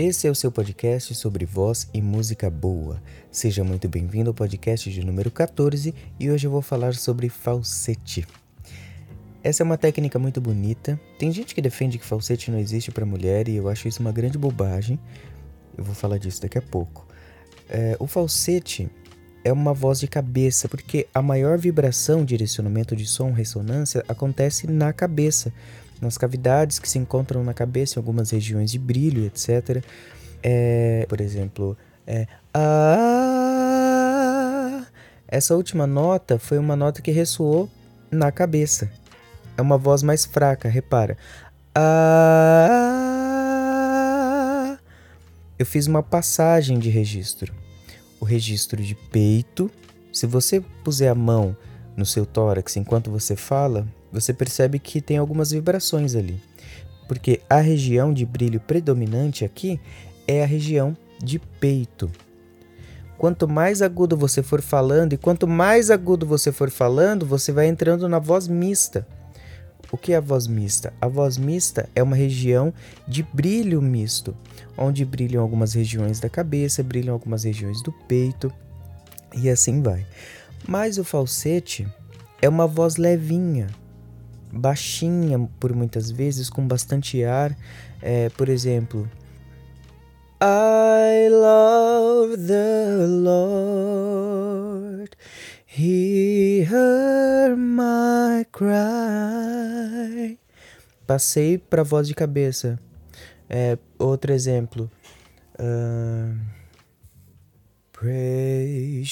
[0.00, 3.02] Esse é o seu podcast sobre voz e música boa.
[3.32, 8.24] Seja muito bem-vindo ao podcast de número 14 e hoje eu vou falar sobre falsete.
[9.42, 11.00] Essa é uma técnica muito bonita.
[11.18, 14.12] Tem gente que defende que falsete não existe para mulher e eu acho isso uma
[14.12, 15.00] grande bobagem.
[15.76, 17.04] Eu vou falar disso daqui a pouco.
[17.68, 18.88] É, o falsete
[19.42, 24.92] é uma voz de cabeça, porque a maior vibração, direcionamento de som, ressonância acontece na
[24.92, 25.52] cabeça
[26.00, 29.82] nas cavidades que se encontram na cabeça, em algumas regiões de brilho, etc.
[30.42, 33.88] É, por exemplo, é, ah,
[35.26, 37.68] essa última nota foi uma nota que ressoou
[38.10, 38.90] na cabeça.
[39.56, 41.18] É uma voz mais fraca, repara.
[41.74, 42.38] Ah,
[45.58, 47.52] eu fiz uma passagem de registro.
[48.20, 49.70] O registro de peito.
[50.12, 51.56] Se você puser a mão
[51.96, 56.40] no seu tórax enquanto você fala, você percebe que tem algumas vibrações ali.
[57.06, 59.80] Porque a região de brilho predominante aqui
[60.26, 62.10] é a região de peito.
[63.16, 67.66] Quanto mais agudo você for falando, e quanto mais agudo você for falando, você vai
[67.66, 69.06] entrando na voz mista.
[69.90, 70.92] O que é a voz mista?
[71.00, 72.72] A voz mista é uma região
[73.08, 74.36] de brilho misto,
[74.76, 78.52] onde brilham algumas regiões da cabeça, brilham algumas regiões do peito
[79.34, 80.06] e assim vai.
[80.66, 81.88] Mas o falsete
[82.40, 83.68] é uma voz levinha,
[84.52, 87.56] baixinha por muitas vezes, com bastante ar.
[88.00, 89.08] É, por exemplo,
[90.40, 94.38] I love the Lord.
[95.66, 100.38] He heard my cry.
[101.06, 102.78] Passei para voz de cabeça.
[103.48, 104.90] É, outro exemplo.
[105.58, 106.57] Uh,
[108.00, 109.10] Precious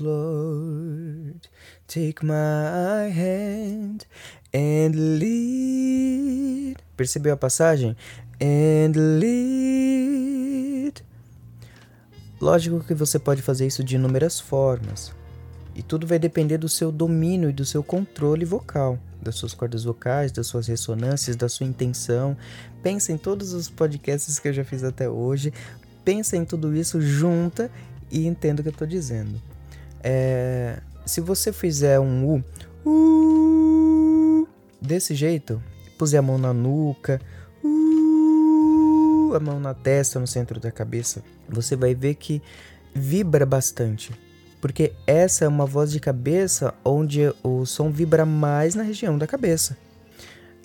[0.00, 1.48] Lord,
[1.86, 4.04] take my hand
[4.52, 6.78] and lead.
[6.96, 7.96] Percebeu a passagem?
[8.40, 8.90] And
[9.20, 11.04] lead.
[12.40, 15.14] Lógico que você pode fazer isso de inúmeras formas.
[15.72, 19.84] E tudo vai depender do seu domínio e do seu controle vocal, das suas cordas
[19.84, 22.36] vocais, das suas ressonâncias, da sua intenção.
[22.82, 25.52] Pensa em todos os podcasts que eu já fiz até hoje
[26.04, 27.70] pensa em tudo isso, junta
[28.10, 29.40] e entenda o que eu estou dizendo.
[30.02, 32.42] É, se você fizer um
[32.84, 34.48] U,
[34.80, 35.62] desse jeito,
[35.98, 37.20] puser a mão na nuca,
[39.34, 42.42] a mão na testa, no centro da cabeça, você vai ver que
[42.94, 44.12] vibra bastante.
[44.60, 49.26] Porque essa é uma voz de cabeça onde o som vibra mais na região da
[49.26, 49.76] cabeça.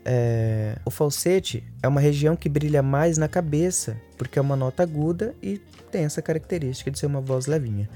[0.09, 4.81] É, o falsete é uma região que brilha mais na cabeça, porque é uma nota
[4.81, 5.57] aguda e
[5.91, 7.89] tem essa característica de ser uma voz levinha.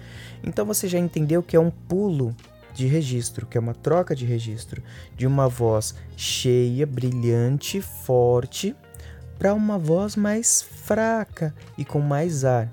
[0.44, 2.36] Então você já entendeu que é um pulo
[2.74, 4.84] de registro, que é uma troca de registro
[5.16, 8.76] de uma voz cheia, brilhante, forte,
[9.40, 12.70] para uma voz mais fraca e com mais ar.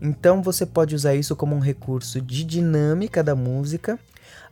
[0.00, 4.00] Então você pode usar isso como um recurso de dinâmica da música.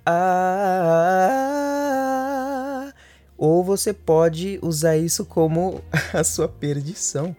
[0.07, 1.90] Ah,
[3.41, 5.81] ou você pode usar isso como
[6.12, 7.34] a sua perdição.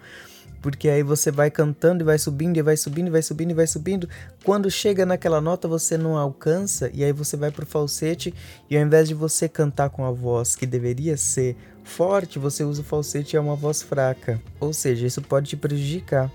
[0.59, 3.53] Porque aí você vai cantando e vai subindo e vai subindo e vai subindo e
[3.53, 4.09] vai subindo.
[4.43, 8.33] Quando chega naquela nota você não alcança e aí você vai pro falsete
[8.69, 12.81] e ao invés de você cantar com a voz que deveria ser forte, você usa
[12.81, 14.41] o falsete e é uma voz fraca.
[14.59, 16.31] Ou seja, isso pode te prejudicar.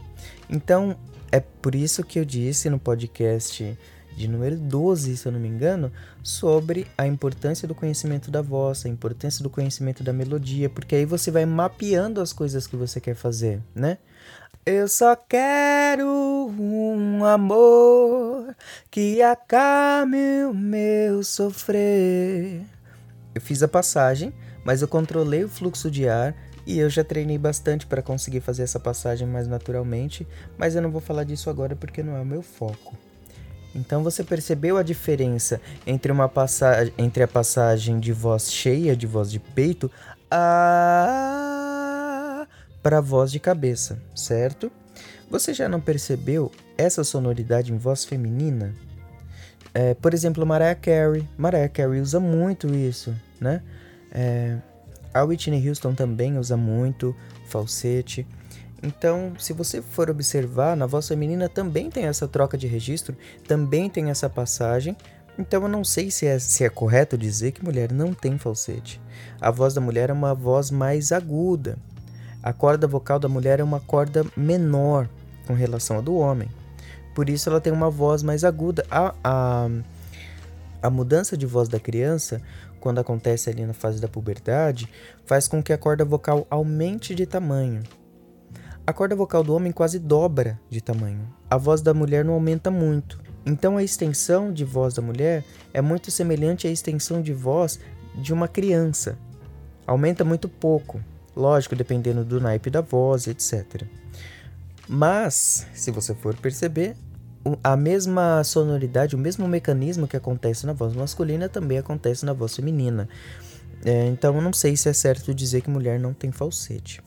[0.48, 0.96] Então,
[1.30, 3.76] é por isso que eu disse no podcast
[4.16, 8.86] de número 12, se eu não me engano, sobre a importância do conhecimento da voz,
[8.86, 12.98] a importância do conhecimento da melodia, porque aí você vai mapeando as coisas que você
[12.98, 13.98] quer fazer, né?
[14.64, 16.06] Eu só quero
[16.58, 18.56] um amor
[18.90, 22.62] que acalme o meu sofrer.
[23.34, 24.32] Eu fiz a passagem,
[24.64, 26.34] mas eu controlei o fluxo de ar
[26.66, 30.26] e eu já treinei bastante para conseguir fazer essa passagem mais naturalmente,
[30.58, 32.96] mas eu não vou falar disso agora porque não é o meu foco.
[33.76, 39.06] Então você percebeu a diferença entre uma passagem entre a passagem de voz cheia, de
[39.06, 39.90] voz de peito,
[40.30, 41.36] a
[42.82, 44.72] para voz de cabeça, certo?
[45.28, 48.72] Você já não percebeu essa sonoridade em voz feminina?
[49.74, 51.28] É, por exemplo, Mariah Carey.
[51.36, 53.60] Mariah Carey usa muito isso, né?
[54.12, 54.56] É,
[55.12, 57.14] a Whitney Houston também usa muito
[57.48, 58.26] falsete.
[58.86, 63.16] Então, se você for observar, na voz feminina também tem essa troca de registro,
[63.46, 64.96] também tem essa passagem.
[65.36, 69.00] Então, eu não sei se é, se é correto dizer que mulher não tem falsete.
[69.40, 71.76] A voz da mulher é uma voz mais aguda.
[72.40, 75.08] A corda vocal da mulher é uma corda menor
[75.48, 76.48] com relação à do homem.
[77.12, 78.86] Por isso, ela tem uma voz mais aguda.
[78.88, 79.68] A, a,
[80.80, 82.40] a mudança de voz da criança,
[82.78, 84.88] quando acontece ali na fase da puberdade,
[85.24, 87.82] faz com que a corda vocal aumente de tamanho.
[88.86, 91.26] A corda vocal do homem quase dobra de tamanho.
[91.50, 93.20] A voz da mulher não aumenta muito.
[93.44, 95.44] Então a extensão de voz da mulher
[95.74, 97.80] é muito semelhante à extensão de voz
[98.14, 99.18] de uma criança.
[99.84, 101.00] Aumenta muito pouco,
[101.34, 103.82] lógico, dependendo do naipe da voz, etc.
[104.88, 106.96] Mas, se você for perceber,
[107.64, 112.54] a mesma sonoridade, o mesmo mecanismo que acontece na voz masculina também acontece na voz
[112.54, 113.08] feminina.
[113.84, 117.02] É, então eu não sei se é certo dizer que mulher não tem falsete.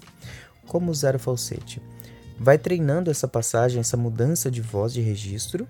[0.70, 1.82] Como usar o falsete?
[2.40, 5.68] Vai treinando essa passagem, essa mudança de voz de registro.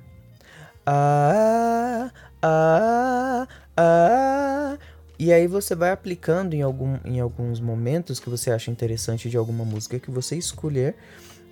[0.86, 2.12] Ah,
[2.42, 3.48] ah,
[3.78, 4.78] ah.
[5.18, 9.38] E aí você vai aplicando em, algum, em alguns momentos que você acha interessante de
[9.38, 10.96] alguma música que você escolher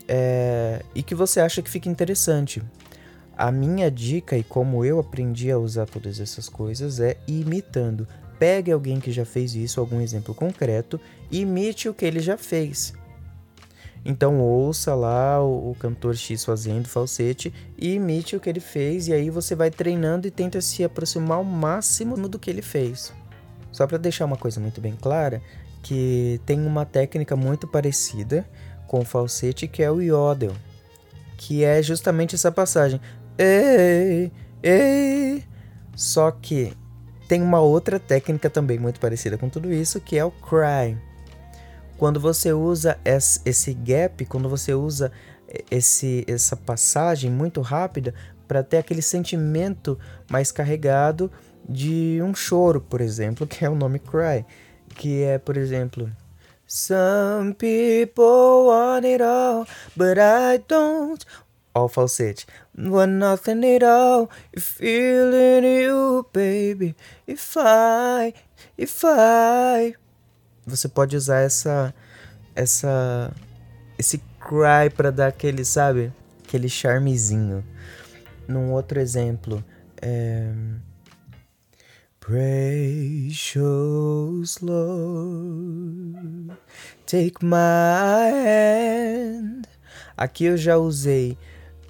[0.09, 2.61] é, e que você acha que fica interessante.
[3.37, 8.05] A minha dica e como eu aprendi a usar todas essas coisas é imitando.
[8.37, 10.99] Pegue alguém que já fez isso, algum exemplo concreto,
[11.31, 12.93] e imite o que ele já fez.
[14.09, 19.09] Então ouça lá o, o, cantor X fazendo falsete e imite o que ele fez
[19.09, 23.11] e aí você vai treinando e tenta se aproximar ao máximo do que ele fez.
[23.69, 25.41] Só para deixar uma coisa muito bem clara,
[25.83, 28.47] que tem uma técnica muito parecida
[28.87, 30.53] com o falsete que é o yodel,
[31.35, 33.01] que é justamente essa passagem.
[33.37, 34.31] Ei,
[34.63, 35.43] ei.
[35.93, 36.71] Só que
[37.27, 40.97] tem uma outra técnica também muito parecida com tudo isso, que é o cry
[41.97, 45.11] quando você usa esse gap, quando você usa
[45.71, 48.13] esse, essa passagem muito rápida
[48.47, 49.97] para ter aquele sentimento
[50.29, 51.31] mais carregado
[51.67, 54.45] de um choro, por exemplo, que é o nome Cry,
[54.95, 56.09] que é, por exemplo,
[56.69, 59.65] Some people want it all,
[59.95, 61.23] but I don't.
[61.73, 62.45] All falsete.
[62.77, 64.29] Want nothing at all.
[64.57, 66.93] Feeling you, baby.
[67.25, 68.33] If I,
[68.77, 69.95] if I
[70.67, 71.93] você pode usar essa
[72.55, 73.33] essa
[73.97, 76.11] esse cry para dar aquele, sabe,
[76.43, 77.63] aquele charmezinho.
[78.47, 79.63] Num outro exemplo,
[80.01, 80.51] é
[82.19, 83.39] Precious
[84.61, 86.51] Lord,
[87.05, 89.61] take my hand.
[90.17, 91.37] Aqui eu já usei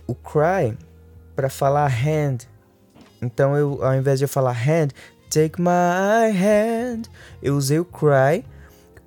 [0.06, 0.78] o cry
[1.36, 2.48] para falar hand.
[3.20, 4.90] Então eu, ao invés de eu falar hand,
[5.32, 7.06] take my hand,
[7.42, 8.46] eu usei o cry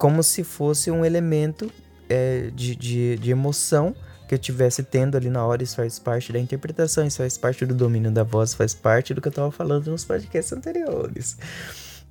[0.01, 1.71] como se fosse um elemento
[2.09, 3.95] é, de, de, de emoção
[4.27, 7.67] que eu tivesse tendo ali na hora, isso faz parte da interpretação, isso faz parte
[7.67, 11.37] do domínio da voz, faz parte do que eu tava falando nos podcasts anteriores.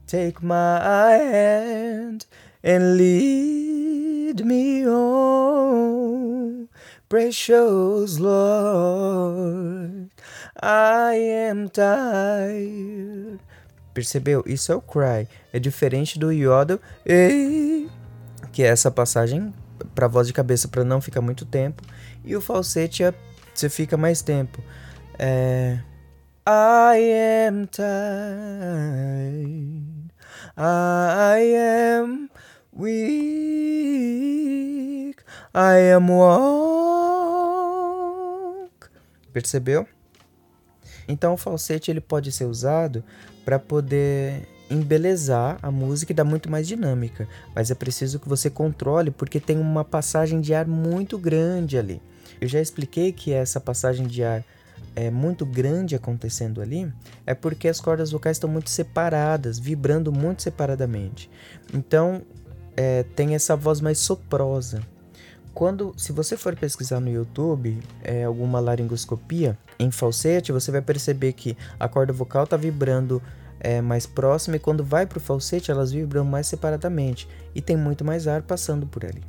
[0.06, 2.28] Take my hand
[2.64, 6.68] and lead me on,
[7.10, 10.12] precious Lord.
[10.62, 11.16] I
[11.50, 13.40] am tired
[13.94, 14.44] Percebeu?
[14.46, 15.28] Isso é o cry.
[15.52, 16.80] É diferente do yodel,
[18.52, 19.54] que é essa passagem
[19.96, 21.84] para voz de cabeça para não ficar muito tempo.
[22.24, 23.14] E o falsete é,
[23.54, 24.62] você fica mais tempo.
[25.18, 25.80] É,
[26.48, 26.98] I
[27.48, 27.90] am tired.
[30.58, 32.30] I am
[32.74, 33.20] weak.
[35.54, 36.80] I am walk.
[39.32, 39.88] Percebeu?
[41.10, 43.04] Então o falsete ele pode ser usado
[43.44, 48.52] para poder embelezar a música e dar muito mais dinâmica, mas é preciso que você
[48.52, 52.00] controle porque tem uma passagem de ar muito grande ali.
[52.40, 54.45] Eu já expliquei que essa passagem de ar
[54.95, 56.92] é muito grande acontecendo ali,
[57.26, 61.30] é porque as cordas vocais estão muito separadas, vibrando muito separadamente.
[61.74, 62.22] Então
[62.78, 64.81] é, tem essa voz mais soprosa.
[65.56, 71.33] Quando, se você for pesquisar no YouTube é, alguma laringoscopia em falsete, você vai perceber
[71.33, 73.21] que a corda vocal está vibrando
[73.59, 77.78] é, mais próxima e quando vai para o falsete elas vibram mais separadamente e tem
[77.78, 79.24] muito mais ar passando por ali.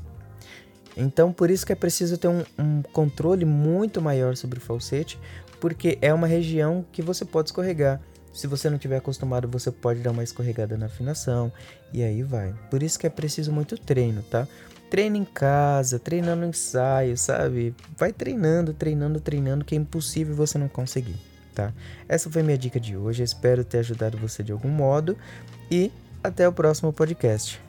[0.96, 5.18] Então por isso que é preciso ter um, um controle muito maior sobre o falsete,
[5.60, 8.00] porque é uma região que você pode escorregar.
[8.32, 11.52] Se você não tiver acostumado, você pode dar uma escorregada na afinação
[11.92, 12.54] e aí vai.
[12.70, 14.46] Por isso que é preciso muito treino, tá?
[14.90, 17.74] Treina em casa, treinando no ensaio, sabe?
[17.96, 21.30] Vai treinando, treinando, treinando, que é impossível você não conseguir
[21.60, 21.72] tá?
[22.08, 25.16] Essa foi minha dica de hoje, espero ter ajudado você de algum modo
[25.70, 25.92] e
[26.22, 27.60] até o próximo podcast.